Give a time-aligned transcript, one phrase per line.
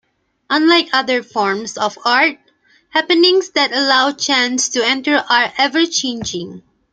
[0.49, 2.39] Unlike other forms of art,
[2.89, 6.63] Happenings that allow chance to enter are ever-changing.